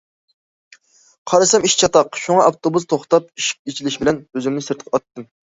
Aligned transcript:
قارىسام 1.31 1.67
ئىش 1.69 1.75
چاتاق، 1.81 2.17
شۇڭا 2.21 2.47
ئاپتوبۇس 2.47 2.89
توختاپ 2.95 3.29
ئىشىك 3.41 3.71
ئېچىلىشى 3.75 4.03
بىلەن، 4.07 4.25
ئۆزۈمنى 4.35 4.67
سىرتقا 4.71 4.95
ئاتتىم. 5.03 5.31